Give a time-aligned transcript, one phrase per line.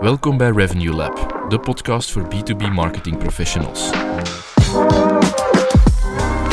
[0.00, 3.90] Welkom bij Revenue Lab, de podcast voor B2B marketing professionals.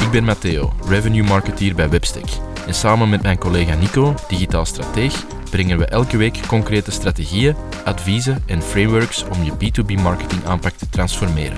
[0.02, 2.26] Ik ben Matteo, revenue marketeer bij Webstack.
[2.68, 7.56] En samen met mijn collega Nico, digitaal strateeg, brengen we elke week concrete strategieën,
[7.86, 11.58] adviezen en frameworks om je B2B marketing aanpak te transformeren.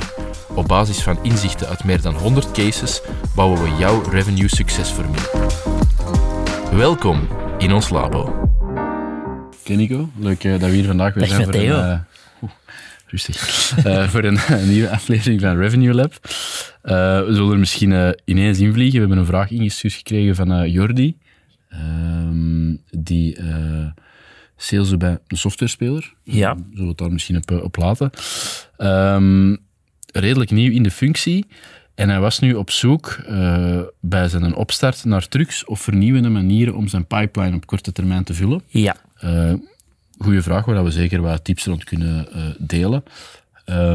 [0.53, 3.01] Op basis van inzichten uit meer dan 100 cases
[3.35, 5.49] bouwen we jouw revenue succesformule.
[6.71, 7.27] Welkom
[7.57, 8.42] in ons labo.
[9.63, 11.99] Oké Nico, leuk eh, dat we hier vandaag weer Dag, zijn voor een, eh,
[12.41, 12.51] oeh,
[13.07, 16.13] rustig, Eh, voor een, een nieuwe aflevering van Revenue Lab.
[16.81, 18.93] We zullen er misschien ineens invliegen.
[18.93, 21.17] We hebben een vraag ingestuurd gekregen van Jordi,
[21.69, 23.37] ehm, die
[24.57, 26.13] sales bij een softwarespeler.
[26.23, 26.53] Ja.
[26.53, 28.09] Zullen we het daar misschien op, op laten.
[28.77, 29.55] Ehm,
[30.11, 31.45] redelijk nieuw in de functie.
[31.95, 36.75] En hij was nu op zoek eh, bij zijn opstart naar trucs of vernieuwende manieren
[36.75, 38.61] om zijn pipeline op korte termijn te vullen.
[38.67, 39.53] Ja, Uh,
[40.17, 43.03] goeie vraag, waar we zeker wat tips rond kunnen eh, delen.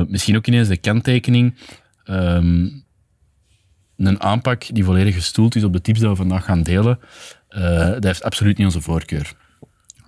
[0.09, 1.55] Misschien ook ineens de kanttekening.
[2.05, 2.69] ehm,
[3.97, 6.99] een aanpak die volledig gestoeld is op de tips die we vandaag gaan delen,
[7.49, 9.33] dat heeft absoluut niet onze voorkeur.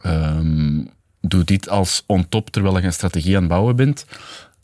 [0.06, 4.06] Um, doe dit als on top terwijl je een strategie aan het bouwen bent.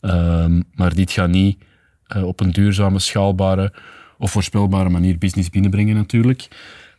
[0.01, 1.57] Um, maar dit gaat niet
[2.15, 3.73] uh, op een duurzame, schaalbare
[4.17, 6.47] of voorspelbare manier business binnenbrengen natuurlijk.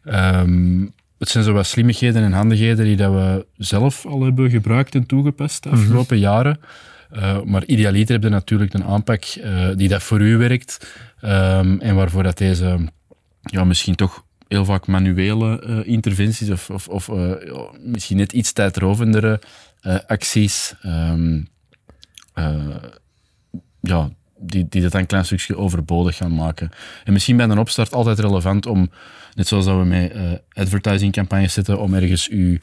[0.05, 4.95] Um, het zijn zo wat slimmigheden en handigheden die dat we zelf al hebben gebruikt
[4.95, 6.33] en toegepast de afgelopen mm -hmm.
[6.33, 6.61] jaren.
[7.17, 11.81] Uh, maar idealiter heb je natuurlijk een aanpak uh, die dat voor u werkt um,
[11.81, 12.79] en waarvoor dat deze
[13.41, 17.11] ja, misschien toch heel vaak manuele uh, interventies of, of, of
[17.81, 19.41] misschien net iets tijdrovendere
[20.07, 21.49] acties um,
[23.81, 26.71] ja, die, die dat een klein stukje overbodig gaan maken.
[27.05, 28.91] En misschien bij een opstart altijd relevant om,
[29.35, 30.23] net zoals dat we met uh,
[30.53, 32.61] advertising campagnes zitten, om ergens u,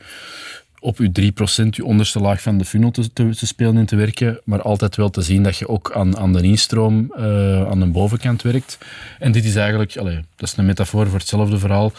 [0.79, 3.95] op uw 3% uw onderste laag van de funnel te, te, te, spelen en te
[3.95, 7.79] werken, maar altijd wel te zien dat je ook aan, aan de instroom uh, aan
[7.79, 8.77] de bovenkant werkt.
[9.19, 11.91] En dit is eigenlijk, allez, dat is een metafoor voor hetzelfde verhaal.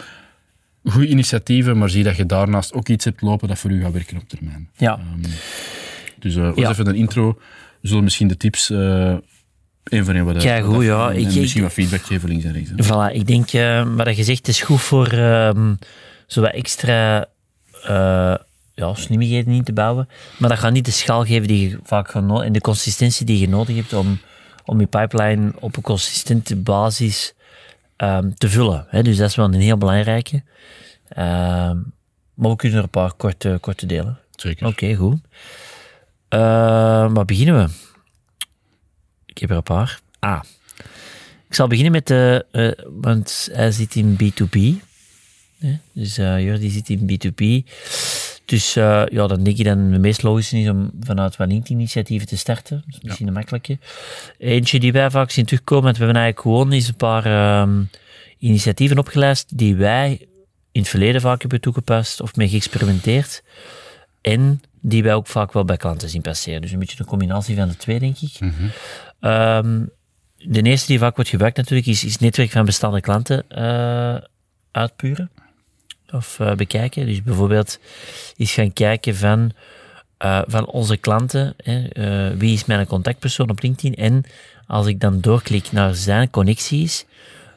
[0.83, 3.91] Goede initiatieven, maar zie dat je daarnaast ook iets hebt lopen dat voor u gaat
[3.91, 4.69] werken op termijn.
[4.77, 4.99] Ja.
[5.13, 5.21] Um,
[6.19, 6.69] dus uh, ja.
[6.69, 7.39] even een intro.
[7.81, 8.69] We zullen misschien de tips
[9.89, 11.11] een van wat ja, goed, ja.
[11.11, 12.69] En, ik, misschien wat feedback geven links en rechts.
[12.69, 12.83] Hè.
[12.85, 15.71] Voilà, ik denk, uh, wat je zegt, is goed voor uh,
[16.27, 17.25] zo wat extra
[17.89, 18.35] uh,
[18.73, 20.09] ja, slimmigheden in te bouwen.
[20.37, 23.39] Maar dat gaat niet de schaal geven die je vaak gaat en de consistentie die
[23.39, 24.19] je nodig hebt om,
[24.65, 27.33] om je pipeline op een consistente basis
[27.97, 28.85] um, te vullen.
[28.89, 29.01] Hè.
[29.01, 30.43] Dus dat is wel een heel belangrijke.
[31.15, 34.19] maar we kunnen er een paar korte, korte delen.
[34.35, 34.67] Zeker.
[34.67, 35.19] Oké, okay, goed.
[37.13, 37.86] waar beginnen we?
[39.37, 39.99] Ik heb er een paar.
[40.19, 40.41] Ah.
[41.47, 42.45] Ik zal beginnen met de...
[42.51, 44.59] Uh, want hij zit in B2B.
[45.59, 45.77] Hè?
[45.93, 47.71] Dus uh, Jordi zit in B2B.
[48.45, 52.27] Dus uh, ja, dan denk ik dat het meest logische is om vanuit wat LinkedIn-initiatieven
[52.27, 52.83] te starten.
[52.85, 53.31] Dat is misschien ja.
[53.31, 53.77] een makkelijke.
[54.37, 57.89] Eentje die wij vaak zien terugkomen, want we hebben eigenlijk gewoon eens een paar um,
[58.37, 60.27] initiatieven opgelijst die wij
[60.71, 63.43] in het verleden vaak hebben toegepast of mee geëxperimenteerd.
[64.21, 66.61] En die wij ook vaak wel bij klanten zien passeren.
[66.61, 68.39] Dus een beetje een combinatie van de twee, denk ik.
[68.39, 68.71] Mm -hmm.
[69.21, 69.89] Um,
[70.37, 74.17] de eerste die vaak wordt gebruikt natuurlijk is, is netwerk van bestaande klanten uh,
[74.71, 75.29] uitpuren
[76.11, 77.05] of uh, bekijken.
[77.05, 77.79] Dus bijvoorbeeld
[78.37, 79.51] eens gaan kijken van,
[80.25, 84.23] uh, van onze klanten, hè, wie is mijn contactpersoon op LinkedIn en
[84.67, 87.05] als ik dan doorklik naar zijn connecties,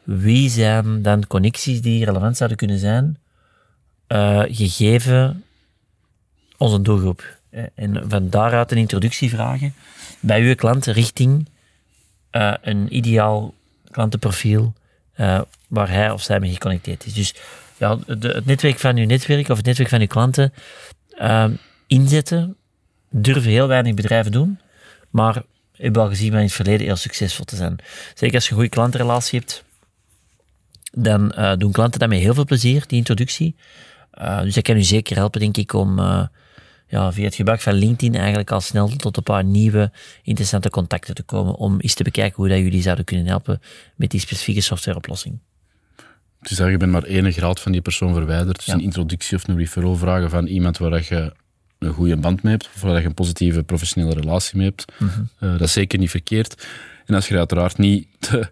[0.03, 3.19] wie zijn dan connecties die relevant zouden kunnen zijn
[4.54, 5.44] gegeven
[6.56, 7.38] onze doelgroep.
[7.75, 9.75] En van daaruit een introductie vragen
[10.20, 11.48] bij uw klanten richting
[12.32, 13.54] uh, een ideaal
[13.91, 14.75] klantenprofiel
[15.16, 17.12] uh, waar hij of zij mee geconnecteerd is.
[17.12, 17.34] Dus
[17.76, 20.53] ja, het netwerk van uw netwerk of het netwerk van uw klanten
[21.20, 21.44] uh,
[21.86, 22.56] inzetten,
[23.10, 24.59] durven heel weinig bedrijven doen,
[25.10, 25.42] maar
[25.76, 27.78] hebben al gezien in het verleden heel succesvol te zijn.
[28.14, 29.64] Zeker als je een goede klantenrelatie hebt,
[30.92, 33.56] dan doen klanten daarmee heel veel plezier, die introductie.
[34.42, 36.00] Dus dat kan u zeker helpen, denk ik, om
[36.91, 39.92] ja, via het gebruik van LinkedIn eigenlijk al snel tot een paar nieuwe
[40.22, 43.60] interessante contacten te komen om eens te bekijken hoe dat jullie zouden kunnen helpen
[43.97, 45.39] met die specifieke softwareoplossing.
[46.41, 48.57] Dus je bent maar één graad van die persoon verwijderd.
[48.57, 48.75] Dus ja.
[48.75, 51.33] een introductie of een referral vragen van iemand waar je
[51.78, 54.84] een goede band mee hebt, of waar je een positieve professionele relatie mee hebt.
[54.98, 55.28] Mm -hmm.
[55.41, 56.66] uh, dat is zeker niet verkeerd.
[57.07, 58.51] En als je uiteraard niet te,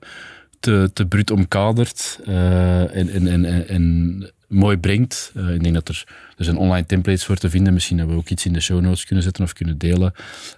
[0.60, 5.32] te, te bruut omkadert uh, en, en, en, en mooi brengt.
[5.36, 6.04] Uh, ik denk dat er,
[6.36, 7.72] er zijn online templates voor te vinden.
[7.72, 10.12] Misschien hebben we ook iets in de show notes kunnen zetten of kunnen delen.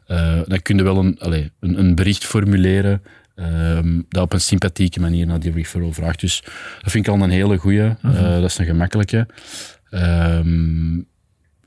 [0.09, 3.03] Uh, dan kun je wel een, allez, een, een bericht formuleren
[3.37, 6.21] um, dat op een sympathieke manier naar die referral vraagt.
[6.21, 6.43] Dus
[6.81, 7.81] dat vind ik al een hele goeie.
[7.81, 8.41] Uh, mm -hmm.
[8.41, 9.27] dat is een gemakkelijke.
[9.91, 11.09] Um,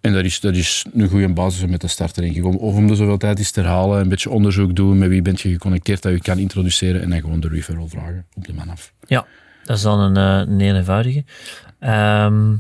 [0.01, 2.45] En dat is, dat is een goede basis om met te starten, denk ik.
[2.45, 5.21] Om, of om de zoveel tijd eens te herhalen, een beetje onderzoek doen, met wie
[5.21, 8.53] bent je geconnecteerd dat je kan introduceren en dan gewoon de referral vragen op de
[8.53, 8.93] man af.
[9.07, 9.25] Ja,
[9.63, 11.23] dat is dan een, eh, een eenvoudige.
[11.83, 12.56] Ehm,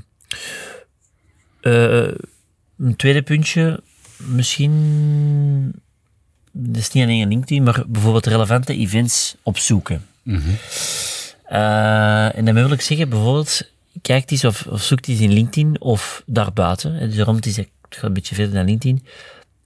[1.61, 2.11] eh,
[2.77, 3.79] een tweede puntje,
[4.17, 5.73] misschien,
[6.51, 10.05] dat is niet alleen een LinkedIn, maar bijvoorbeeld relevante events opzoeken.
[11.43, 13.71] Eh, en dan wil ik zeggen, bijvoorbeeld,
[14.01, 16.99] kijk eens of, of zoek eens in LinkedIn of daarbuiten.
[16.99, 19.05] Dus daarom is het gaat een beetje verder dan LinkedIn.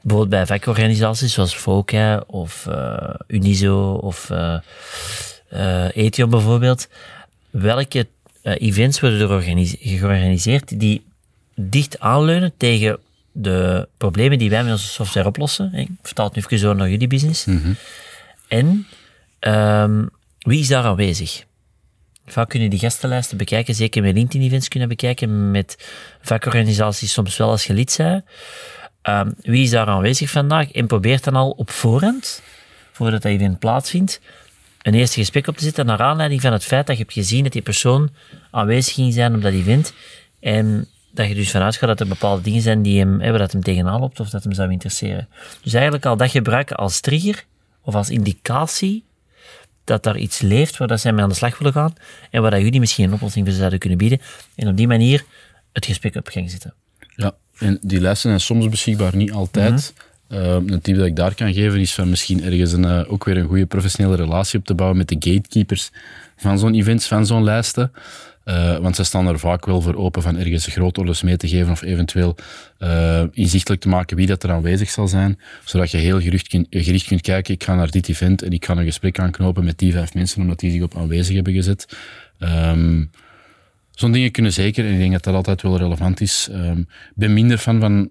[0.02, 6.88] Bijvoorbeeld bij vakorganisaties zoals FOCA of eh, Unizo of uh, Ethion bijvoorbeeld.
[7.50, 8.08] Welke
[8.56, 9.42] events worden er
[9.80, 11.06] georganiseerd die
[11.56, 13.00] dicht aanleunen tegen
[13.32, 15.74] de problemen die wij met onze software oplossen.
[15.74, 17.46] Ik vertaal het nu even zo naar jullie business.
[18.48, 18.88] En
[19.40, 20.10] um,
[20.40, 21.46] wie is daar aanwezig?
[22.26, 25.88] Vaak kunnen die gastenlijsten bekijken, zeker met LinkedIn-events kunnen bekijken, met
[26.22, 28.00] vakorganisaties soms wel als je lid.
[28.00, 30.72] Um, wie is daar aanwezig vandaag?
[30.72, 32.42] En probeert dan al op voorhand,
[32.92, 34.22] voordat dat event plaatsvindt,
[34.88, 37.44] een eerste gesprek op te zetten naar aanleiding van het feit dat je hebt gezien
[37.44, 38.10] dat die persoon
[38.52, 39.94] aanwezig ging zijn op dat event.
[40.40, 43.52] En dat je dus vanuit gaat dat er bepaalde dingen zijn die hem, hè, dat
[43.52, 45.28] hem tegenaan loopt of dat hem zou interesseren.
[45.62, 47.46] Dus eigenlijk al dat gebruiken als trigger
[47.82, 49.04] of als indicatie
[49.84, 51.94] dat daar iets leeft waar dat zij mee aan de slag willen gaan
[52.32, 54.22] en waar dat jullie misschien een oplossing voor zouden kunnen bieden.
[54.56, 55.26] En op die manier
[55.74, 56.74] het gesprek op gang zetten.
[57.16, 59.94] Ja, en die lessen zijn soms beschikbaar, niet altijd.
[60.30, 63.26] Uh, een tip dat ik daar kan geven is van misschien ergens een, uh, ook
[63.26, 65.92] weer een goede professionele relatie op te bouwen met de gatekeepers
[66.38, 67.92] van zo'n events, van zo'n lijsten.
[68.46, 71.72] Uh, want ze staan er vaak wel voor open van ergens grootorders mee te geven
[71.72, 72.36] of eventueel
[72.80, 76.68] uh, inzichtelijk te maken wie dat er aanwezig zal zijn, zodat je heel gericht, kun,
[76.70, 79.78] gericht kunt kijken, ik ga naar dit event en ik ga een gesprek aanknopen met
[79.78, 81.98] die vijf mensen, omdat die zich op aanwezig hebben gezet.
[82.40, 83.10] Um,
[83.92, 86.48] Zo'n dingen kunnen zeker, en ik denk dat dat altijd wel relevant is.
[86.52, 88.10] Um, ik ben minder fan van,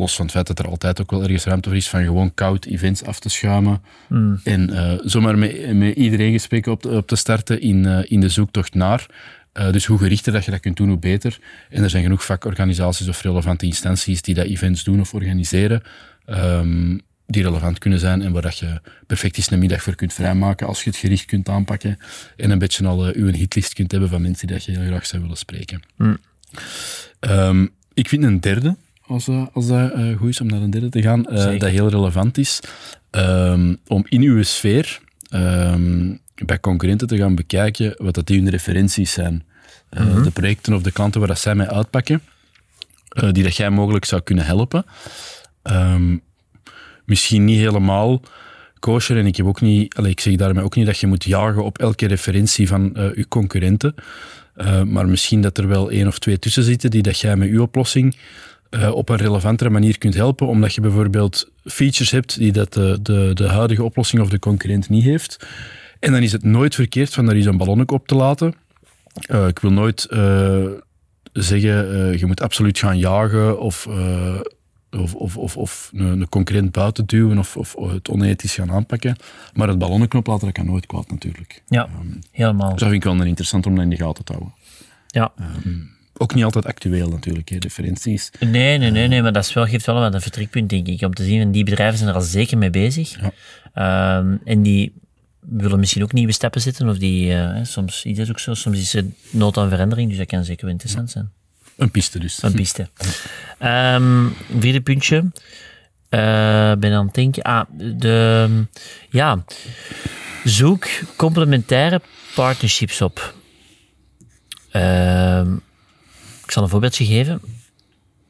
[0.00, 2.34] los van het feit dat er altijd ook wel ergens ruimte voor is, van gewoon
[2.34, 4.40] koud events af te schuimen mm.
[4.44, 8.28] en uh, zomaar met, met iedereen gesprekken op, op te starten in, uh, in de
[8.28, 9.06] zoektocht naar.
[9.54, 11.38] Uh, dus hoe gerichter dat je dat kunt doen, hoe beter.
[11.70, 15.82] En er zijn genoeg vakorganisaties of relevante instanties die dat events doen of organiseren,
[16.26, 20.12] um, die relevant kunnen zijn en waar dat je perfect eens een middag voor kunt
[20.12, 21.98] vrijmaken als je het gericht kunt aanpakken
[22.36, 24.86] en een beetje al uh, uw hitlist kunt hebben van mensen die dat je heel
[24.86, 25.82] graag zou willen spreken.
[25.96, 26.18] Mm.
[27.20, 28.76] Um, ik vind een derde,
[29.10, 31.22] als, als dat uh, goed is om naar een derde te gaan,
[31.58, 32.60] dat heel relevant is,
[33.10, 35.00] um, om in uw sfeer
[35.34, 39.44] um, bij concurrenten te gaan bekijken wat dat die hun referenties zijn.
[39.90, 40.22] Uh, mm -hmm.
[40.22, 42.22] De projecten of de klanten waar dat zij mee uitpakken,
[43.22, 44.84] uh, die dat jij mogelijk zou kunnen helpen.
[45.62, 46.20] Um,
[47.04, 48.20] misschien niet helemaal
[48.78, 51.24] kosher en ik heb ook niet, allez, ik zeg daarmee ook niet dat je moet
[51.24, 53.94] jagen op elke referentie van uh, je concurrenten.
[54.86, 57.62] maar misschien dat er wel één of twee tussen zitten die dat jij met je
[57.62, 58.16] oplossing
[58.92, 63.30] op een relevantere manier kunt helpen, omdat je bijvoorbeeld features hebt die dat de, de,
[63.34, 65.46] de huidige oplossing of de concurrent niet heeft.
[65.98, 68.54] En dan is het nooit verkeerd van daar eens een ballonnetje op te laten.
[69.30, 70.66] Uh, ik wil nooit uh,
[71.32, 73.88] zeggen, je moet absoluut gaan jagen of,
[74.90, 79.16] of, of, of, of een, een, concurrent buiten duwen of, of, het onethisch gaan aanpakken.
[79.52, 81.62] Maar het ballonnetje oplaten, dat kan nooit kwaad natuurlijk.
[81.68, 82.70] Ja, um, helemaal.
[82.70, 84.54] Dus dat vind ik wel interessant om dat in de gaten te houden.
[85.06, 85.32] Ja.
[85.64, 88.30] Um, ook niet altijd actueel natuurlijk, hè, referenties.
[88.40, 91.02] Nee, nee, nee, nee, maar dat is wel, geeft wel wat een vertrekpunt, denk ik.
[91.02, 93.16] Om te zien, die bedrijven zijn er al zeker mee bezig.
[93.74, 94.18] Ja.
[94.18, 94.92] Um, en die
[95.40, 96.88] willen misschien ook nieuwe stappen zetten.
[96.88, 100.18] Of die, uh, soms is het ook zo, soms is er nood aan verandering, dus
[100.18, 101.30] dat kan zeker wel interessant zijn.
[101.76, 102.42] Een piste dus.
[102.42, 102.88] Een piste.
[103.62, 105.16] um, vierde puntje.
[105.16, 105.30] Uh,
[106.74, 107.42] ben aan het denken.
[107.42, 108.48] Ah, de,
[109.10, 109.44] ja.
[110.44, 112.00] Zoek complementaire
[112.34, 113.34] partnerships op.
[114.72, 115.42] Uh,
[116.50, 117.40] ik zal een voorbeeldje geven.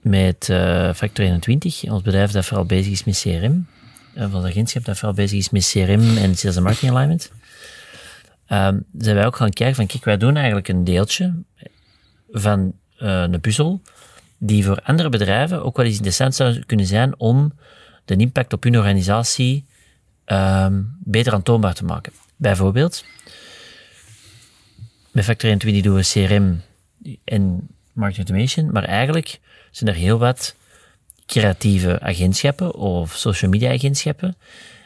[0.01, 3.67] Met uh, Factor 21, ons bedrijf dat vooral bezig is met CRM
[4.15, 7.33] van het agentschap dat vooral bezig is met CRM en sales en marketing alignment,
[8.49, 11.35] um, zijn wij ook gaan kijken van, kijk, wij doen eigenlijk een deeltje
[12.31, 13.83] van uh, een puzzel
[14.39, 17.53] die voor andere bedrijven ook wel eens interessant zou kunnen zijn om
[18.05, 19.67] de impact op hun organisatie
[20.27, 22.13] um, beter aantoonbaar te maken.
[22.37, 23.05] Bijvoorbeeld,
[25.11, 26.61] met Factor 21 doen we CRM
[27.25, 27.69] en
[28.01, 29.41] marketing automation, maar eigenlijk
[29.71, 30.55] zijn er heel wat
[31.27, 34.37] creatieve agentschappen of social media agentschappen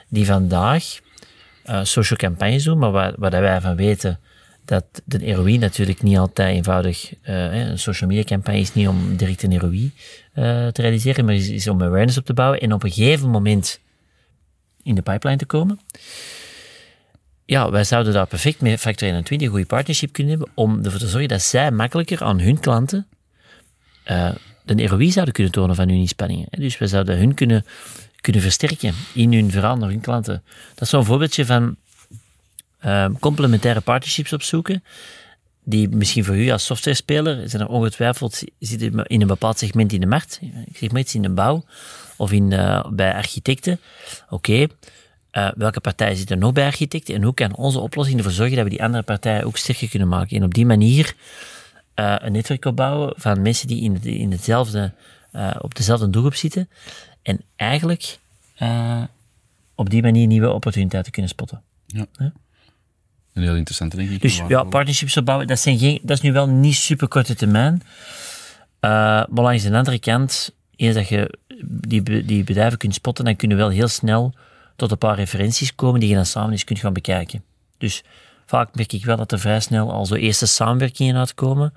[0.08, 0.84] die vandaag
[1.66, 4.20] uh, social campagnes doen, maar waar, waar wij van weten
[4.64, 9.16] dat de ROI natuurlijk niet altijd eenvoudig, uh, een social media campagne is niet om
[9.16, 9.92] direct een ROI
[10.34, 13.30] uh, te realiseren, maar is, is om awareness op te bouwen en op een gegeven
[13.30, 13.80] moment
[14.82, 15.80] in de pipeline te komen.
[17.46, 21.00] Ja, wij zouden daar perfect met Factor 21 een goede partnership kunnen hebben om ervoor
[21.00, 23.06] te zorgen dat zij makkelijker aan hun klanten
[24.10, 24.30] uh,
[24.64, 26.46] de ROI zouden kunnen tonen van hun inspanningen.
[26.50, 27.64] Dus we zouden hun kunnen,
[28.20, 30.42] kunnen versterken in hun verhaal naar hun klanten.
[30.74, 31.76] Dat is zo'n voorbeeldje van
[32.78, 34.84] ehm, complementaire partnerships opzoeken,
[35.64, 40.06] die misschien voor u als softwarespeler, zijn ongetwijfeld, zitten in een bepaald segment in de
[40.06, 41.64] markt, ik zeg maar iets in de bouw,
[42.16, 43.80] of in, eh, bij architecten.
[44.28, 44.66] Oké,
[45.34, 48.56] eh, welke partij zit er nog bij architecten en hoe kan onze oplossing ervoor zorgen
[48.56, 50.36] dat we die andere partijen ook sterker kunnen maken?
[50.36, 51.14] En op die manier
[51.94, 54.92] eh, een netwerk opbouwen van mensen die in, in hetzelfde,
[55.32, 56.68] eh, op dezelfde doelgroep zitten
[57.22, 58.18] en eigenlijk
[59.74, 61.62] op die manier nieuwe opportuniteiten kunnen spotten.
[63.32, 64.20] Een heel interessante, denk ik.
[64.20, 67.82] Dus ja, partnerships opbouwen, dat, zijn geen, dat is nu wel niet super korte termijn.
[68.80, 73.48] Maar langs de andere kant, eens dat je die, die bedrijven kunt spotten, dan kun
[73.48, 74.34] je wel heel snel
[74.76, 77.44] tot een paar referenties komen die je dan samen eens kunt gaan bekijken.
[77.78, 78.02] Dus
[78.46, 81.74] vaak merk ik wel dat er vrij snel al zo eerste samenwerkingen uitkomen.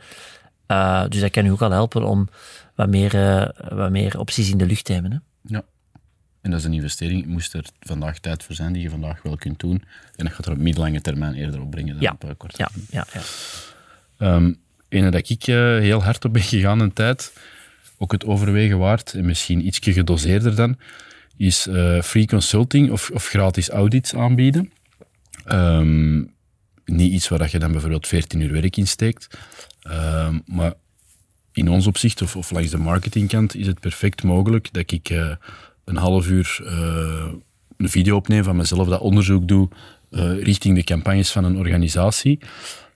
[0.68, 2.30] Eh, dus dat kan u ook al helpen om
[2.76, 5.12] wat meer, eh, wat meer opties in de lucht te hebben.
[5.12, 5.18] Hè?
[5.54, 5.64] Ja.
[6.42, 7.26] En dat is een investering.
[7.26, 9.84] Moest er vandaag tijd voor zijn die je vandaag wel kunt doen.
[10.16, 12.12] En dat gaat er op middellange termijn eerder opbrengen dan Ja.
[12.12, 12.88] op eh, korte Ja, termijn.
[12.92, 13.22] ja, ja.
[14.36, 14.54] Ehm
[14.90, 17.34] ene dat ik heel hard op ben gegaan een tijd,
[17.98, 20.78] ook het overwegen waard, en misschien ietsje gedoseerder dan,
[21.38, 24.72] is eh, free consulting of, of gratis audits aanbieden.
[25.46, 26.18] Ehm,
[26.86, 29.28] niet iets waar je dan bijvoorbeeld 14 uur werk in steekt,
[29.88, 30.74] Ehm, maar
[31.52, 35.32] in ons opzicht, of, langs de marketingkant, is het perfect mogelijk dat ik eh,
[35.86, 37.34] een half uur eh,
[37.78, 39.70] een video opneem van mezelf, dat onderzoek doe
[40.40, 42.40] richting de campagnes van een organisatie.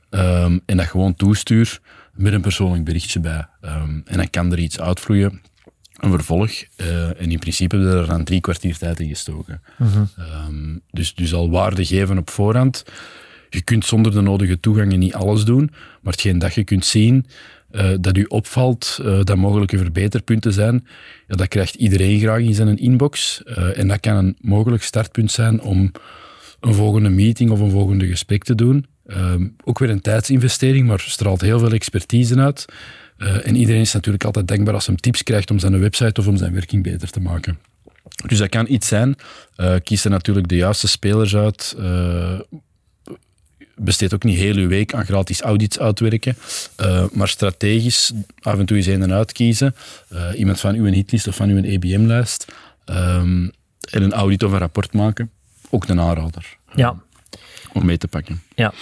[0.10, 1.79] Ehm, en dat gewoon toestuur
[2.13, 3.45] met een persoonlijk berichtje bij.
[3.62, 5.41] En dan kan er iets uitvloeien,
[6.01, 6.51] een vervolg.
[6.75, 9.62] eh, en in principe hebben we er dan drie kwartier tijd in gestoken.
[10.17, 12.84] Ehm, dus, dus al waarde geven op voorhand.
[13.50, 17.25] Je kunt zonder de nodige toegangen niet alles doen, maar hetgeen dat je kunt zien,
[17.72, 20.88] eh, dat u opvalt, eh, dat mogelijke verbeterpunten zijn,
[21.27, 23.43] ja, dat krijgt iedereen graag in zijn inbox.
[23.74, 25.91] En dat kan een mogelijk startpunt zijn om
[26.60, 28.86] een volgende meeting of een volgende gesprek te doen.
[29.05, 32.65] Ehm, ook weer een tijdsinvestering, maar straalt heel veel expertise uit.
[33.22, 36.28] Eh, en iedereen is natuurlijk altijd dankbaar als hij tips krijgt om zijn website of
[36.28, 37.60] om zijn werking beter te maken.
[38.25, 39.16] Dus dat kan iets zijn.
[39.56, 41.75] Eh, kies er natuurlijk de juiste spelers uit.
[41.80, 42.40] Eh,
[43.75, 46.38] besteed ook niet heel uw week aan gratis audits uitwerken,
[47.12, 49.75] maar strategisch af en toe eens een en uitkiezen.
[50.36, 52.46] Iemand van uw hitlist of van uw EBM-lijst.
[52.86, 53.48] ehm,
[53.90, 55.32] en een audit of een rapport maken.
[55.70, 56.96] Ook een aanrader ja.
[57.74, 58.42] om mee te pakken.
[58.56, 58.74] Ja.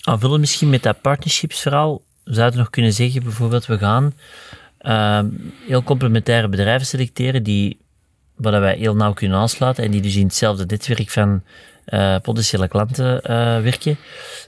[0.00, 4.14] Aanvullen misschien met dat partnerships-verhaal, zouden we nog kunnen zeggen, bijvoorbeeld, we gaan
[4.78, 5.26] ehm,
[5.66, 7.78] heel complementaire bedrijven selecteren die,
[8.36, 11.42] waar wij heel nauw kunnen aansluiten en die dus in hetzelfde netwerk van
[11.84, 13.96] eh, potentiële klanten eh, werken.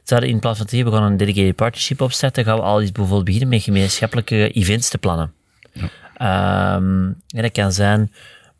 [0.02, 2.80] Zouden in plaats van te zeggen, we gaan een dedicated partnership opzetten, gaan we al
[2.80, 5.32] eens bijvoorbeeld beginnen met gemeenschappelijke events te plannen.
[6.16, 8.12] Ehm, ja, dat kan zijn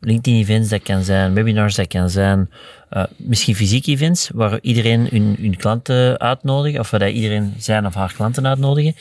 [0.05, 2.49] LinkedIn-events, dat kan zijn webinars, dat kan zijn
[2.89, 7.93] eh, misschien fysieke events, waar iedereen hun, hun klanten uitnodigen, of waar iedereen zijn of
[7.93, 8.95] haar klanten uitnodigen.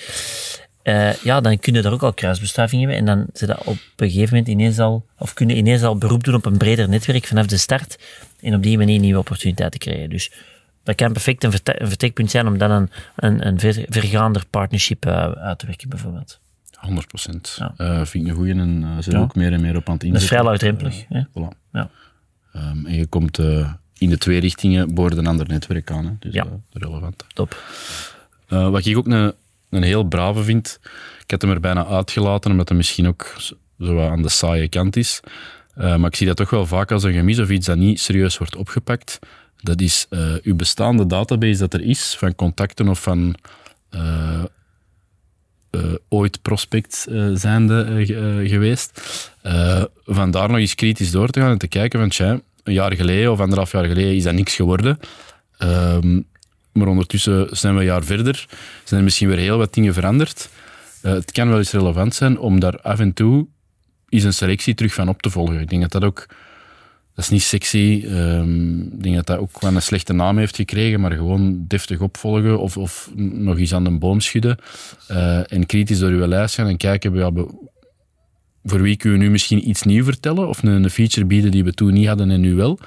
[0.83, 3.79] Eh, ja, dan kun je daar ook al kruisbestuiving hebben en dan zit dat op
[3.97, 7.27] een gegeven moment ineens al, of kunnen ineens al beroep doen op een breder netwerk
[7.27, 7.99] vanaf de start
[8.41, 10.11] en op die manier nieuwe opportuniteiten krijgen.
[10.11, 10.33] Dus
[10.83, 14.45] dat kan perfect een, verte- een vertrekpunt zijn om dan een, een, een ver, vergaander
[14.51, 16.41] partnership eh, uit te werken, bijvoorbeeld.
[16.85, 17.59] 100 procent.
[17.77, 18.07] Ja.
[18.07, 19.23] vind ik een goeie en uh, zijn Ja.
[19.23, 20.45] ook meer en meer op aan het inzetten.
[20.45, 20.77] Dat is vrij
[21.09, 21.25] hè?
[21.31, 21.57] Voilà.
[21.73, 21.91] Ja.
[22.53, 26.05] Ehm, en je komt eh, in de twee richtingen boord een ander netwerk aan.
[26.05, 26.13] Hè.
[26.19, 26.45] Dus Ja.
[26.45, 27.25] eh, relevant.
[27.35, 27.63] Top.
[28.49, 29.33] Eh, wat ik ook een,
[29.71, 30.79] een heel brave vind,
[31.25, 33.35] ik had hem er bijna uitgelaten, omdat hij misschien ook
[33.81, 35.21] zo aan de saaie kant is.
[35.75, 38.01] Eh, maar ik zie dat toch wel vaak als een gemis of iets dat niet
[38.01, 39.19] serieus wordt opgepakt.
[39.61, 43.35] Dat is eh, uw bestaande database dat er is, van contacten of van
[43.91, 44.45] eh, eh,
[46.09, 49.01] ooit prospect eh, zijnde eh, ge- eh, geweest.
[49.43, 52.73] Eh, van daar nog eens kritisch door te gaan en te kijken van, tja, een
[52.73, 54.99] jaar geleden of anderhalf jaar geleden is dat niks geworden.
[55.59, 56.21] Ehm,
[56.73, 58.47] maar ondertussen zijn we een jaar verder,
[58.85, 60.49] zijn er misschien weer heel wat dingen veranderd.
[61.03, 63.47] Eh, het kan wel eens relevant zijn om daar af en toe
[64.09, 65.61] eens een selectie terug van op te volgen.
[65.61, 66.27] Ik denk dat dat ook,
[67.15, 70.57] dat is niet sexy, Ehm, ik denk dat dat ook wel een slechte naam heeft
[70.57, 74.59] gekregen, maar gewoon deftig opvolgen of, of nog eens aan de boom schudden
[75.09, 77.31] eh, en kritisch door uw lijst gaan en kijken, ja,
[78.65, 81.65] voor wie kunnen we nu misschien iets nieuw vertellen of een, een feature bieden die
[81.65, 82.79] we toen niet hadden en nu wel.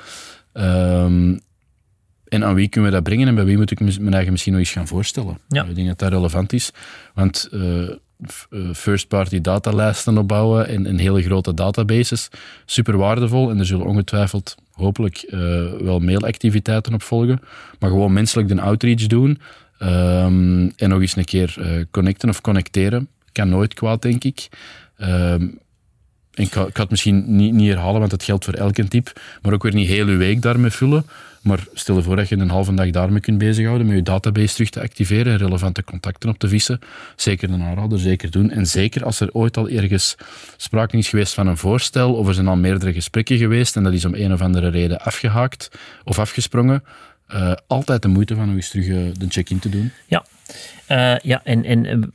[0.54, 1.38] Ehm,
[2.28, 4.54] en aan wie kunnen we dat brengen en bij wie moet ik mijn eigen misschien
[4.54, 5.38] nog eens gaan voorstellen?
[5.48, 5.64] Ja.
[5.64, 6.72] Ik denk dat dat relevant is,
[7.14, 7.90] want eh,
[8.74, 12.30] first-party datalijsten opbouwen en, en hele grote databases,
[12.66, 15.40] super waardevol en er zullen ongetwijfeld hopelijk eh,
[15.80, 17.40] wel mailactiviteiten op volgen,
[17.80, 19.40] maar gewoon menselijk de outreach doen
[19.80, 23.08] ehm, en nog eens een keer eh, connecten of connecteren.
[23.32, 24.48] Kan nooit kwaad, denk ik.
[24.98, 25.48] Ehm,
[26.38, 29.64] ik, ga, het misschien niet, niet herhalen, want het geldt voor elke tip, maar ook
[29.64, 31.06] weer niet heel uw week daarmee vullen.
[31.42, 34.54] Maar stel je voor dat je een halve dag daarmee kunt bezighouden, met je database
[34.54, 36.80] terug te activeren en relevante contacten op te vissen.
[37.16, 38.52] Zeker een aanrader, zeker doen.
[38.52, 40.16] En zeker als er ooit al ergens
[40.58, 43.94] sprake is geweest van een voorstel, of er zijn al meerdere gesprekken geweest en dat
[43.94, 45.72] is om een of andere reden afgehaakt
[46.04, 46.84] of afgesprongen,
[47.28, 49.92] uh, altijd de moeite van nog eens terug uh, de check-in te doen.
[50.06, 50.26] Ja,
[50.92, 52.10] uh, ja en, en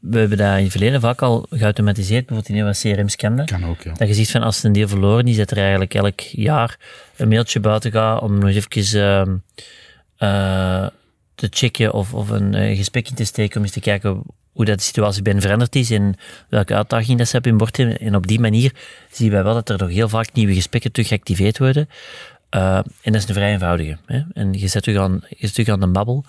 [0.00, 3.46] we hebben dat in het verleden vaak al geautomatiseerd, bijvoorbeeld in een CRM scannen.
[3.46, 3.92] Kan ook, ja.
[3.92, 6.78] Dat je ziet van als het een deel verloren is, dat er eigenlijk elk jaar
[7.16, 9.42] een mailtje buiten gaat om nog even
[11.34, 14.22] te checken of, of een gesprek in te steken om eens te kijken
[14.54, 16.14] hoe dat de situatie bij veranderd is en
[16.48, 17.98] welke uitdagingen dat ze op hun bord hebben.
[17.98, 18.72] En op die manier
[19.10, 21.88] zien wij wel dat er nog heel vaak nieuwe gesprekken terug geactiveerd worden.
[22.54, 23.96] Uh, en dat is een vrij eenvoudige.
[24.06, 24.22] Hè?
[24.32, 26.24] En je zet terug aan, je aan de babbel.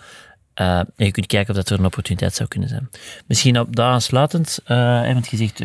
[0.62, 2.89] Uh, en je kunt kijken of dat er een opportuniteit zou kunnen zijn.
[3.25, 5.58] Misschien op daar aansluitend, uh, want je zegt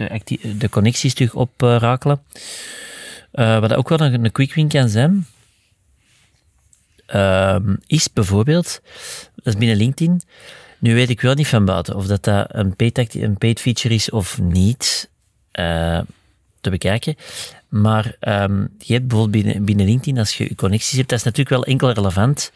[0.61, 2.23] de connecties terug oprakelen.
[3.31, 5.27] wat ook wel een, quick win kan zijn,
[7.07, 8.81] ehm, is bijvoorbeeld,
[9.35, 10.23] dat is binnen LinkedIn,
[10.79, 14.11] nu weet ik wel niet van buiten of dat, dat een een paid feature is
[14.11, 15.11] of niet
[16.61, 17.17] te bekijken.
[17.71, 21.57] Maar um, je hebt bijvoorbeeld binnen, binnen LinkedIn, als je connecties hebt, dat is natuurlijk
[21.57, 22.53] wel enkel relevant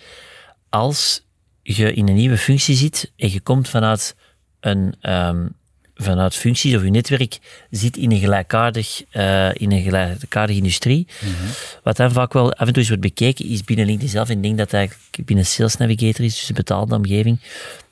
[0.68, 1.26] als
[1.62, 4.16] je in een nieuwe functie zit en je komt vanuit
[4.60, 5.54] een um,
[5.94, 7.38] vanuit functies of je netwerk
[7.70, 11.06] zit in een gelijkaardig, uh, in een gelijkaardige industrie.
[11.20, 11.48] Mm -hmm.
[11.82, 14.36] Wat dan vaak wel af en toe eens wordt bekeken, is binnen LinkedIn zelf, en
[14.36, 17.40] ik denk dat dat eigenlijk binnen Sales Navigator is, dus een betaalde omgeving,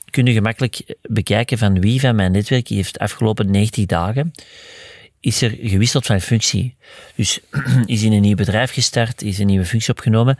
[0.09, 4.33] kun je gemakkelijk bekijken van wie van mijn netwerk heeft afgelopen 90 dagen
[5.23, 6.75] is er gewisseld van functie.
[7.15, 7.39] Dus
[7.85, 10.37] is in een nieuw bedrijf gestart, is een nieuwe functie opgenomen.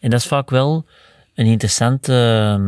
[0.00, 0.84] En dat is vaak wel
[1.34, 2.60] een interessant uh,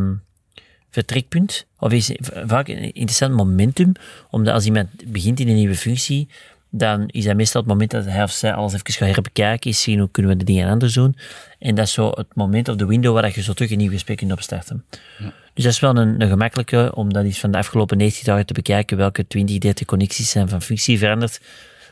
[0.89, 3.91] vertrekpunt, of is vaak een interessant momentum,
[4.29, 6.27] omdat als iemand begint in een nieuwe functie,
[6.69, 9.81] dan is dat meestal het moment dat hij of zij alles even gaat herbekijken, is
[9.81, 11.15] zien hoe kunnen we de dingen anders doen.
[11.59, 13.91] En dat is zo het moment of de window waar je zo terug een nieuw
[13.91, 14.85] gesprek kunt opstarten.
[15.17, 15.33] Ja.
[15.53, 18.45] Dus dat is wel een, een gemakkelijke, om dat eens van de afgelopen 90 dagen
[18.45, 21.41] te bekijken, welke 20, 30 connecties zijn van functie veranderd,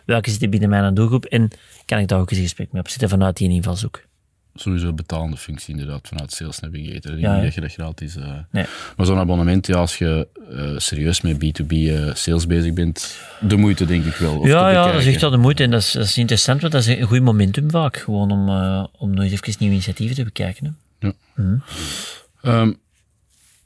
[0.05, 1.49] welke zitten binnen mijn doelgroep, en
[1.85, 4.06] kan ik daar ook eens een gesprek mee opzetten vanuit die invalshoek
[4.61, 7.13] sowieso betalende functie inderdaad vanuit Sales Navigator.
[7.13, 8.15] Ik ja, denk dat je dat gratis...
[8.15, 8.65] Uh, nee.
[8.97, 13.55] Maar zo'n abonnement, ja, als je uh, serieus met B2B uh, sales bezig bent, de
[13.55, 14.47] moeite denk ik wel.
[14.47, 16.73] Ja, ja, dat is echt wel de moeite en dat is, dat is, interessant, want
[16.73, 18.49] dat is een goed momentum vaak, gewoon om,
[18.97, 20.77] om nog even nieuwe initiatieven te bekijken.
[20.99, 21.07] Hè.
[21.07, 21.13] Ja.
[21.35, 21.63] Mm.
[22.43, 22.77] Um,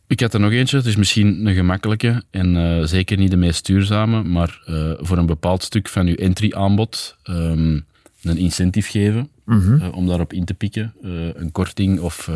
[0.08, 3.66] ik had er nog eentje, het is misschien een gemakkelijke en zeker niet de meest
[3.66, 4.60] duurzame, maar
[5.00, 7.86] voor een bepaald stuk van uw entry-aanbod um,
[8.24, 10.94] een incentive geven mm om daarop in te pikken.
[11.04, 12.36] Uh, een korting of uh,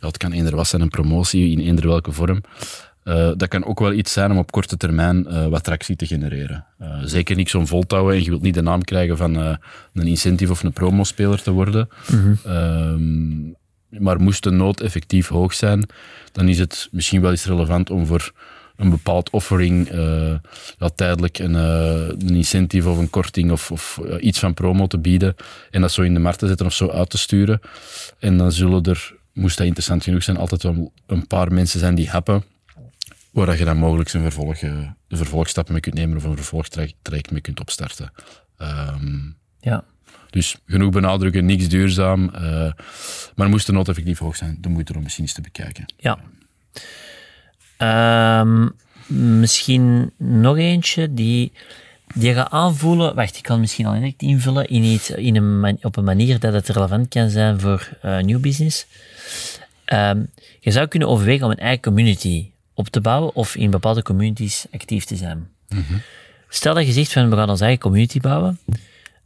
[0.00, 2.40] ja, het kan eender was zijn, een promotie in eender welke vorm.
[3.36, 6.64] dat kan ook wel iets zijn om op korte termijn wat tractie te genereren.
[7.04, 10.62] zeker niet zo'n voltouwen en je wilt niet de naam krijgen van een incentive of
[10.62, 11.88] een promospeler te worden.
[12.10, 13.56] Mm -hmm.
[13.88, 15.88] maar moest de nood effectief hoog zijn,
[16.32, 18.32] dan is het misschien wel eens relevant om voor
[18.78, 20.34] een bepaald offering, uh,
[20.78, 24.86] ja, tijdelijk een, uh, een, incentive of een korting of, of uh, iets van promo
[24.86, 25.34] te bieden
[25.70, 27.60] en dat zo in de markt te zetten of zo uit te sturen.
[28.18, 31.94] En dan zullen er, moest dat interessant genoeg zijn, altijd wel een paar mensen zijn
[31.94, 32.44] die happen,
[33.30, 37.40] waar je dan mogelijk een vervolg, de vervolgstappen mee kunt nemen of een vervolgtraject mee
[37.40, 38.12] kunt opstarten.
[38.58, 39.84] Um, ja.
[40.30, 42.30] Dus genoeg benadrukken, niks duurzaam.
[43.34, 45.92] maar moest de nood effectief hoog zijn, dan moet er om misschien eens te bekijken.
[45.96, 46.18] Ja.
[47.82, 48.72] Um,
[49.06, 51.52] misschien nog eentje die,
[52.14, 53.14] die je gaat aanvoelen.
[53.14, 56.52] Wacht, ik kan misschien al direct invullen in iets, in een, op een manier dat
[56.52, 58.86] het relevant kan zijn voor uh, nieuw business.
[59.86, 64.02] Um, je zou kunnen overwegen om een eigen community op te bouwen of in bepaalde
[64.02, 65.48] communities actief te zijn.
[65.68, 66.00] Mm -hmm.
[66.48, 68.58] Stel dat je zegt van we gaan onze eigen community bouwen,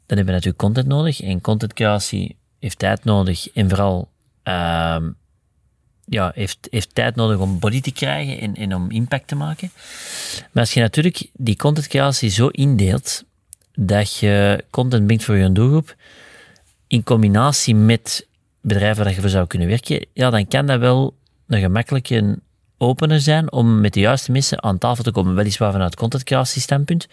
[0.06, 4.08] dan hebben we natuurlijk content nodig en content creatie heeft tijd nodig en vooral
[4.44, 5.16] um,
[6.12, 9.70] ja, heeft, heeft tijd nodig om body te krijgen en, en om impact te maken.
[10.53, 13.25] Maar als je natuurlijk die content creatie zo indeelt
[13.75, 15.96] dat je content brengt voor je doelgroep,
[16.87, 18.27] in combinatie met
[18.61, 21.14] bedrijven waar je voor zou kunnen werken, ja, dan kan dat wel
[21.46, 22.38] een gemakkelijke
[22.79, 25.35] opener zijn om met de juiste mensen aan tafel te komen.
[25.35, 27.09] Weliswaar vanuit content creatie standpunt,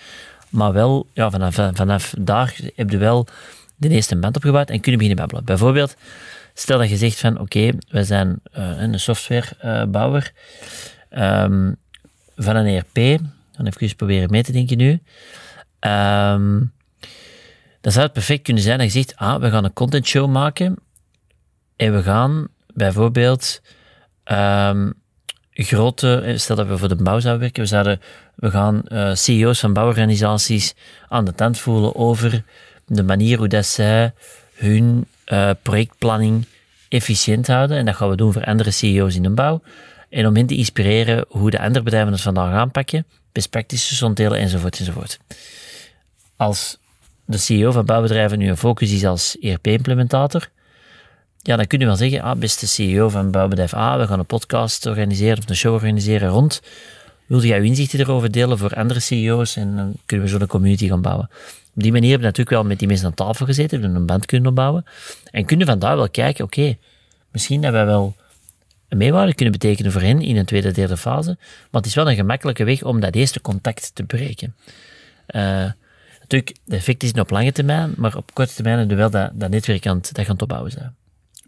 [0.50, 3.28] maar wel ja, vanaf, vanaf daar heb je wel
[3.76, 5.46] de eerste band opgebouwd en kunnen beginnen babbelen.
[5.46, 5.96] Bijvoorbeeld,
[6.60, 10.32] Stel dat je zegt van oké, okay, wij zijn uh, een softwarebouwer
[11.12, 11.76] um,
[12.36, 13.22] van een ERP.
[13.52, 14.90] Dan even proberen mee te denken nu.
[15.80, 16.74] Um,
[17.82, 20.30] dan zou het perfect kunnen zijn dat je zegt, ah, we gaan een content show
[20.30, 20.76] maken
[21.76, 23.62] en we gaan bijvoorbeeld
[24.26, 24.94] um,
[25.54, 28.02] grote, eh, stel dat we voor de bouw zouden werken, we, zouden,
[28.36, 30.76] we gaan uh, CEO's van bouworganisaties
[31.08, 32.44] aan de tand voelen over
[32.86, 34.14] de manier hoe dat zij
[34.54, 36.46] hun uh, projectplanning
[36.90, 37.78] efficiënt houden.
[37.78, 39.62] En dat gaan we doen voor andere CEO's in de bouw.
[40.10, 44.40] En om hen te inspireren hoe de andere bedrijven het vandaag aanpakken, best practices ontdelen
[44.40, 45.20] enzovoort enzovoort.
[46.36, 46.78] Als
[47.26, 50.50] de CEO van bouwbedrijven nu een focus is als ERP-implementator,
[51.42, 54.26] ja, dan kun je wel zeggen, ah, beste CEO van bouwbedrijf A, we gaan een
[54.26, 56.62] podcast organiseren of een show organiseren rond.
[57.30, 60.88] Wil jij inzichten erover delen voor andere CEO's en dan kunnen we zo een community
[60.88, 61.30] gaan bouwen.
[61.76, 64.06] Op die manier hebben we natuurlijk wel met die mensen aan tafel gezeten, hebben een
[64.06, 64.86] band kunnen opbouwen
[65.32, 66.78] en kunnen vandaar wel kijken, oké,
[67.32, 68.16] misschien hebben wij wel
[68.88, 72.10] een meewaarde kunnen betekenen voor hen in een tweede, derde fase, maar het is wel
[72.10, 74.56] een gemakkelijke weg om dat eerste contact te breken.
[75.28, 75.42] Uh,
[76.20, 79.12] natuurlijk, de effect is niet op lange termijn, maar op korte termijn hebben we wel
[79.12, 80.96] dat, dat netwerk aan het, dat gaan opbouwen zijn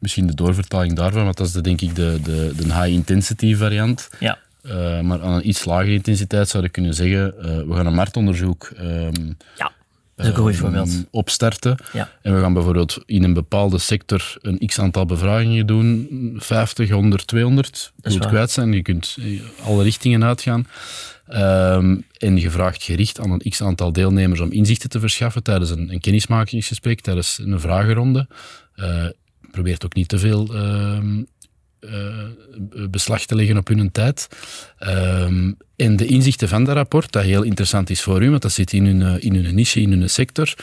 [0.01, 4.09] misschien de doorvertaling daarvan, want dat is de, denk ik de, de, de high-intensity variant.
[4.19, 4.37] Ja.
[4.63, 7.93] Uh, maar aan een iets lagere intensiteit zou je kunnen zeggen, uh, we gaan een
[7.93, 9.71] marktonderzoek um, ja,
[10.15, 10.93] dat is een goed voorbeeld.
[10.93, 11.77] Um, opstarten.
[11.93, 12.09] Ja.
[12.21, 17.91] En we gaan bijvoorbeeld in een bepaalde sector een x-aantal bevragingen doen, 50, 100, 200,
[18.01, 19.17] je moet kwijt zijn, je kunt
[19.63, 20.67] alle richtingen uitgaan.
[21.29, 25.91] Um, en je vraagt gericht aan een x-aantal deelnemers om inzichten te verschaffen tijdens een,
[25.91, 28.27] een kennismakingsgesprek, tijdens een vragenronde.
[28.75, 29.05] Uh,
[29.51, 31.23] probeert ook niet te veel uh,
[31.81, 34.27] uh, beslag te leggen op hun tijd.
[34.79, 38.51] Um, en de inzichten van dat rapport, dat heel interessant is voor u, want dat
[38.51, 40.53] zit in hun, eh, in hun niche, in hun sector.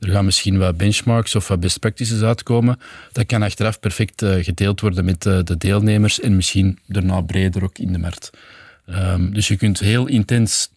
[0.00, 2.78] Er gaan misschien wat benchmarks of wat best practices uitkomen.
[3.12, 7.78] Dat kan achteraf perfect uh, gedeeld worden met de deelnemers en misschien daarna breder ook
[7.78, 8.30] in de markt.
[8.90, 10.70] Um, dus je kunt heel intens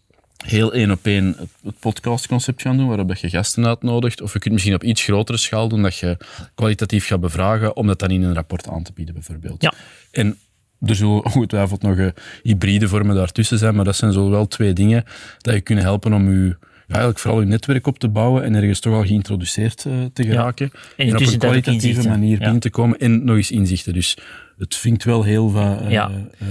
[0.45, 4.21] heel één op één het podcastconcept gaan doen, waarop je gasten uitnodigt.
[4.21, 6.17] Of je kunt misschien op iets grotere schaal doen, dat je
[6.55, 9.61] kwalitatief gaat bevragen, om dat dan in een rapport aan te bieden, bijvoorbeeld.
[9.61, 9.73] Ja.
[10.11, 10.37] En
[10.85, 12.07] er zullen ongetwijfeld nog uh,
[12.43, 15.03] hybride vormen daartussen zijn, maar dat zijn zo wel twee dingen
[15.37, 16.55] dat je kunnen helpen om je
[16.87, 20.23] ja, eigenlijk vooral je netwerk op te bouwen en ergens toch al geïntroduceerd uh, te
[20.23, 20.71] geraken.
[20.97, 23.93] En, en op een kwalitatieve manier binnen te komen en nog eens inzichten.
[23.93, 24.17] Dus
[24.61, 26.11] het vinkt wel heel wat uh, ja.
[26.41, 26.47] uh,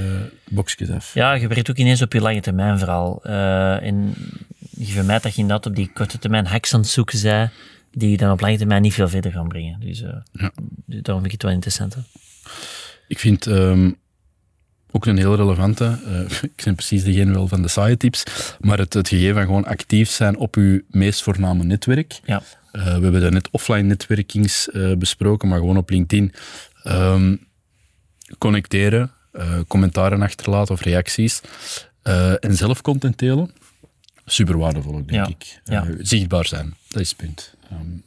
[0.49, 1.15] boxjes af.
[1.15, 3.21] Ja, je werkt ook ineens op je lange termijn vooral.
[3.27, 4.15] Uh, en
[4.71, 7.51] je vermijdt dat je inderdaad op die korte termijn hacks aan het zoeken bent,
[7.93, 9.81] die dan op lange termijn niet veel verder gaan brengen.
[9.81, 10.23] Dus, ja.
[10.87, 11.95] dus daarom vind ik het wel interessant.
[11.95, 12.01] Hè?
[13.09, 13.97] Ik vind um,
[14.91, 15.99] ook een heel relevante,
[16.57, 18.23] ik ben precies degene wel van de side tips,
[18.61, 22.21] maar het, het gegeven van gewoon actief zijn op uw meest voorname netwerk.
[22.25, 22.43] Ja.
[22.73, 24.69] we hebben daar net offline netwerkings
[24.99, 26.33] besproken, maar gewoon op LinkedIn.
[26.85, 27.49] Um,
[28.39, 31.41] connecteren, uh, commentaren achterlaten of reacties
[32.05, 33.51] uh, en zelf content delen.
[34.27, 35.29] Super waardevol ook, denk ja.
[35.29, 35.61] ik.
[35.65, 35.85] Ja.
[35.87, 37.55] Uh, zichtbaar zijn, dat is het punt.
[37.73, 38.03] Um.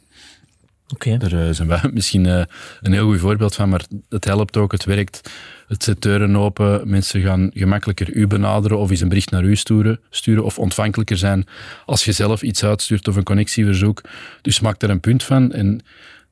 [0.88, 1.18] Okay.
[1.18, 5.30] Daar zijn wij misschien een heel goed voorbeeld van, maar het helpt ook, het werkt.
[5.68, 9.56] Het zet deuren open, mensen gaan gemakkelijker u benaderen of eens een bericht naar u
[9.56, 11.46] sturen, sturen of ontvankelijker zijn
[11.86, 14.02] als je zelf iets uitstuurt of een connectieverzoek.
[14.42, 15.82] Dus maak er een punt van en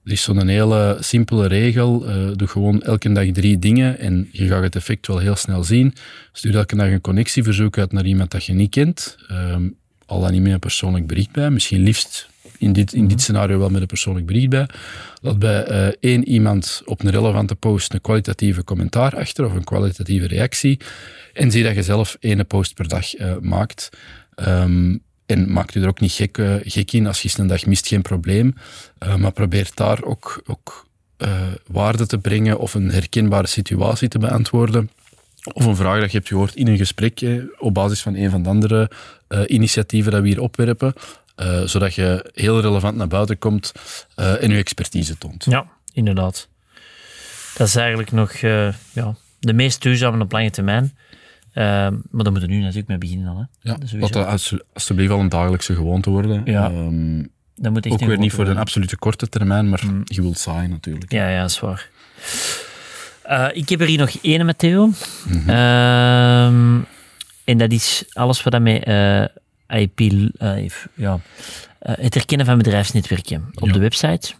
[0.03, 2.09] er is zo'n hele simpele regel.
[2.09, 5.63] Uh, doe gewoon elke dag drie dingen en je gaat het effect wel heel snel
[5.63, 5.93] zien.
[6.31, 9.17] Stuur elke dag een connectieverzoek uit naar iemand dat je niet kent.
[9.31, 11.49] Um, al dan niet met een persoonlijk bericht bij.
[11.49, 14.65] Misschien liefst in dit, in dit scenario wel met een persoonlijk bericht bij.
[15.21, 19.63] Laat bij uh, één iemand op een relevante post een kwalitatieve commentaar achter of een
[19.63, 20.79] kwalitatieve reactie.
[21.33, 23.89] En zie dat je zelf één post per dag uh, maakt.
[24.35, 27.07] Um, en maak je er ook niet gek, gek in.
[27.07, 28.55] Als je een dag mist, geen probleem.
[28.99, 34.19] Uh, maar probeer daar ook, ook uh, waarde te brengen of een herkenbare situatie te
[34.19, 34.89] beantwoorden.
[35.53, 37.21] Of een vraag dat je hebt gehoord in een gesprek
[37.57, 38.91] op basis van een van de andere
[39.47, 40.93] initiatieven dat we hier opwerpen.
[41.65, 43.71] zodat je heel relevant naar buiten komt
[44.15, 45.45] en je expertise toont.
[45.45, 46.47] Ja, inderdaad.
[47.57, 48.31] Dat is eigenlijk nog
[48.93, 50.97] ja, de meest duurzame op lange termijn.
[51.53, 53.37] Uh, maar daar moeten we nu natuurlijk mee beginnen dan.
[53.37, 53.71] Hè?
[53.71, 56.41] Ja, dat als, alsjeblieft al een dagelijkse gewoonte worden.
[56.45, 56.69] Ja.
[56.71, 60.01] Um, dat moet echt ook weer niet voor een absolute korte termijn, maar mm.
[60.05, 61.11] je wilt saai natuurlijk.
[61.11, 61.89] Ja, ja, dat is waar.
[63.29, 64.85] Uh, ik heb er hier nog één, Matteo.
[64.85, 64.93] Mm
[65.27, 65.49] -hmm.
[65.49, 66.45] uh,
[67.43, 69.23] en dat is alles wat met uh,
[69.67, 69.99] IP,
[70.95, 71.19] ja,
[71.79, 73.73] het herkennen van bedrijfsnetwerken op ja.
[73.73, 74.33] de website.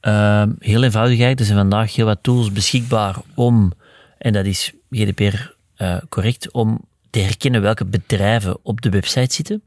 [0.00, 1.40] Ehm, heel eenvoudig eigenlijk.
[1.40, 3.72] Er zijn vandaag heel wat tools beschikbaar om
[4.18, 9.62] en dat is GDPR uh, correct, om te herkennen welke bedrijven op de website zitten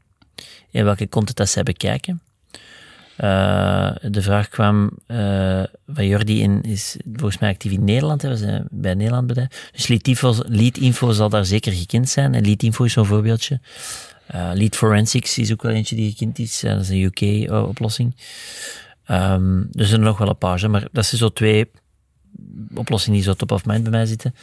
[0.70, 2.22] en welke content dat zij bekijken.
[3.18, 8.28] Uh, de vraag kwam uh, van Jordi in, is volgens mij actief in Nederland, hè,
[8.28, 9.70] we zijn bij Nederland bedrijf.
[9.72, 12.34] Dus lead info, lead info zal daar zeker gekend zijn.
[12.34, 13.60] En lead info is zo'n voorbeeldje.
[14.34, 16.60] Uh, lead forensics is ook wel eentje die gekend is.
[16.60, 18.16] dat is een UK-oplossing.
[19.10, 21.70] Um, dus er zijn nog wel een paar, maar dat zijn zo twee
[22.74, 24.34] oplossingen die zo top of mind bij mij zitten.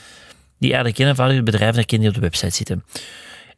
[0.58, 2.84] die eigenlijk een eenvoudig bedrijf herkennen die op de website zitten.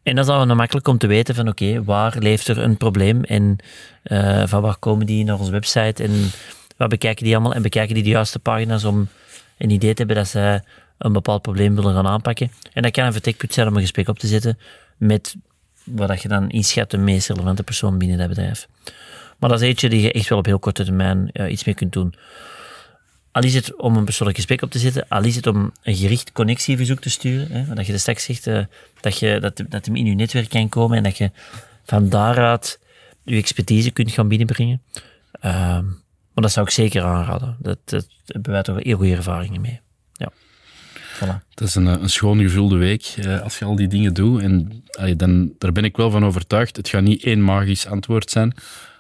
[0.04, 3.24] En dat is dan makkelijk om te weten van oké, waar leeft er een probleem
[3.24, 3.58] en
[4.04, 6.32] uh, van waar komen die naar onze website en
[6.78, 9.08] wat bekijken die allemaal en bekijken die de juiste pagina's om
[9.58, 10.62] een idee te hebben dat ze
[10.98, 12.52] een bepaald probleem willen gaan aanpakken.
[12.74, 14.58] En dat kan een vertrekpunt zijn om een gesprek op te zetten
[14.98, 15.36] met
[15.84, 18.68] wat je dan inschat de meest relevante persoon binnen dat bedrijf.
[19.40, 21.76] Maar dat is eentje die je echt wel op heel korte termijn uh, iets mee
[21.76, 22.14] kunt doen.
[23.32, 25.96] Al is het om een persoonlijk gesprek op te zetten, al is het om een
[25.96, 28.64] gericht connectieverzoek te sturen, hè, dat je de straks zegt uh,
[29.00, 31.32] dat, je, dat, dat hem in je netwerk kan komen en dat je
[31.84, 32.80] van daaruit
[33.24, 34.82] je expertise kunt gaan binnenbrengen.
[35.46, 35.80] Uh,
[36.34, 37.58] maar dat zou ik zeker aanraden.
[37.60, 39.80] Dat, dat hebben wij toch heel goede ervaringen mee.
[40.14, 40.32] Ja.
[41.16, 41.50] Voilà.
[41.50, 44.42] Het is een, een schoon gevulde week uh, als je al die dingen doet.
[44.42, 44.84] En
[45.18, 46.76] dan, daar ben ik wel van overtuigd.
[46.76, 48.56] Het gaat niet één magisch antwoord zijn,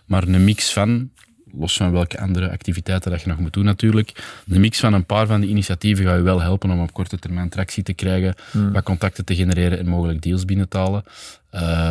[0.05, 1.09] maar een mix van
[1.53, 4.41] los van welke andere activiteiten dat je nog moet doen natuurlijk.
[4.45, 7.19] De mix van een paar van die initiatieven gaat je wel helpen om op korte
[7.19, 8.71] termijn tractie te krijgen, hmm.
[8.71, 11.03] wat contacten te genereren en mogelijk deals binnen te halen.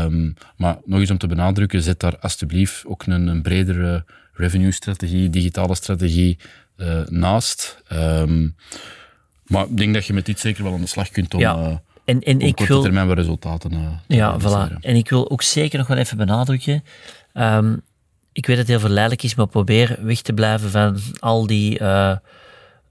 [0.04, 5.30] Um, maar nog eens om te benadrukken, zet daar alsjeblieft ook een, een bredere revenue-strategie,
[5.30, 6.38] digitale strategie
[6.76, 7.82] uh, naast.
[7.92, 8.56] Um,
[9.46, 11.40] maar ik denk dat je met dit zeker wel aan de slag kunt om...
[11.40, 11.56] Ja.
[11.56, 14.80] Uh, en, en ik korte wil, termijn wat resultaten uh, Ja, voilà.
[14.80, 16.84] En ik wil ook zeker nog wel even benadrukken.
[17.34, 17.82] Um,
[18.32, 21.80] ik weet dat het heel verleidelijk is, maar probeer weg te blijven van al die,
[21.80, 22.16] uh,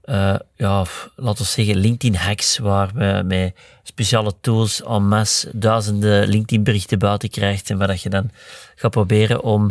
[0.04, 0.84] uh, ja,
[1.16, 7.70] laten we zeggen, LinkedIn-hacks, waar we met speciale tools en masse duizenden LinkedIn-berichten buiten krijgt
[7.70, 8.30] en waar dat je dan
[8.74, 9.70] gaat proberen om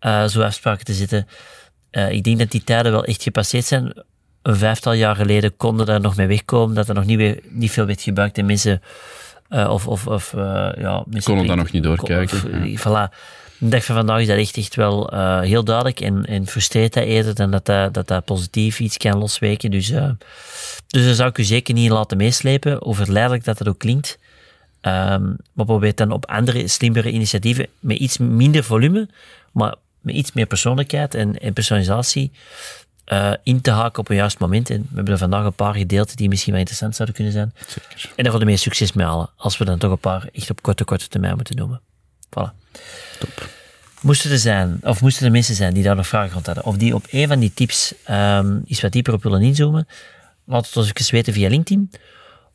[0.00, 1.26] uh, zo afspraken te zetten.
[1.90, 3.92] ik denk dat die tijden wel echt gepasseerd zijn.
[4.42, 7.70] Een vijftal jaar geleden konden daar nog mee wegkomen, dat er nog niet, weer, niet
[7.70, 8.82] veel werd gebruikt en mensen...
[9.50, 10.32] of, of, of
[10.76, 12.72] ja, mensen konden daar nog niet doorkijken.
[12.72, 13.14] Of, voilà
[13.58, 17.04] dag van vandaag is dat echt, echt wel uh, heel duidelijk en, en frustreert dat
[17.04, 19.70] eerder dan dat dat, dat, dat positief iets kan losweken.
[19.70, 20.10] Dus, uh,
[20.86, 24.18] dus zou ik u zeker niet laten meeslepen, overlijdelijk dat dat ook klinkt.
[24.82, 29.08] Um, maar probeer dan op andere, slimmere initiatieven met iets minder volume,
[29.52, 32.32] maar met iets meer persoonlijkheid en, en personalisatie
[33.06, 34.70] uh, in te haken op een juist moment.
[34.70, 37.52] En we hebben er vandaag een paar gedeeld die misschien wel interessant zouden kunnen zijn.
[37.66, 38.12] Zeker.
[38.16, 40.50] En daar gaan we meer succes mee halen, als we dan toch een paar echt
[40.50, 41.80] op korte, korte termijn moeten noemen.
[42.28, 42.52] Voilà.
[43.18, 43.48] Top.
[44.00, 46.76] Moesten er zijn, of moesten er mensen zijn die daar nog vragen rond hadden, of
[46.76, 49.88] die op een van die tips um, iets wat dieper op willen inzoomen,
[50.44, 51.90] laat het ons even weten via LinkedIn.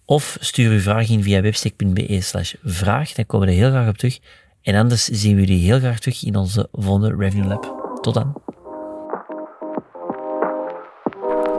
[0.06, 3.12] Of stuur uw vraag in via webstack.be slash vraag.
[3.12, 4.20] Dan komen we er heel graag op terug.
[4.62, 7.98] En anders zien we jullie heel graag terug in onze volgende Revenue Lab.
[8.02, 8.42] Tot dan.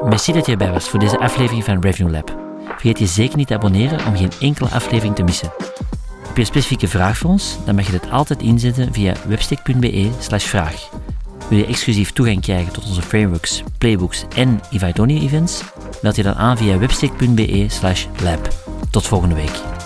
[0.04, 2.36] Merci dat je erbij was voor deze aflevering van Revenue Lab.
[2.64, 5.52] Vergeet je zeker niet te abonneren om geen enkele aflevering te missen.
[6.26, 7.56] Heb je een specifieke vraag voor ons?
[7.64, 10.88] Dan mag je dit altijd inzetten via webstick.be vraag.
[11.48, 15.62] Wil je exclusief toegang krijgen tot onze frameworks, playbooks en Ivaidonia events?
[16.02, 17.66] Meld je dan aan via webstick.be
[18.22, 18.48] lab.
[18.90, 19.83] Tot volgende week.